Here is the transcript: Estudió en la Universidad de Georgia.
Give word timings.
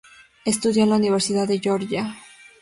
Estudió 0.45 0.81
en 0.81 0.89
la 0.89 0.95
Universidad 0.95 1.47
de 1.47 1.59
Georgia. 1.59 2.15